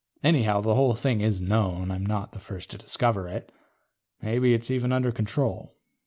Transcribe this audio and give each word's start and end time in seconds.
Anyhow, 0.23 0.61
the 0.61 0.73
whole 0.73 0.95
thing 0.95 1.21
is 1.21 1.41
known; 1.41 1.91
I'm 1.91 2.03
not 2.03 2.31
the 2.31 2.39
first 2.39 2.71
to 2.71 2.77
discover 2.79 3.27
it. 3.27 3.51
Maybe 4.23 4.55
it's 4.55 4.71
even 4.71 4.91
under 4.91 5.11
control. 5.11 5.75